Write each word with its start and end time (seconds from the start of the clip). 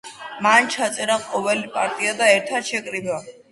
მან 0.45 0.69
ჩაწერა 0.75 1.19
ყოველი 1.27 1.71
პარტია 1.77 2.17
და 2.25 2.33
ერთად 2.39 2.69
შეკრიბა. 2.73 3.23